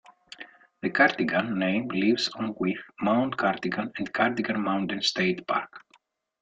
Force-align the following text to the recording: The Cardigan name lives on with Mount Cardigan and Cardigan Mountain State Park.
The 0.81 0.89
Cardigan 0.89 1.59
name 1.59 1.87
lives 1.89 2.29
on 2.29 2.55
with 2.57 2.77
Mount 3.01 3.37
Cardigan 3.37 3.93
and 3.99 4.11
Cardigan 4.11 4.59
Mountain 4.59 5.03
State 5.03 5.45
Park. 5.45 5.83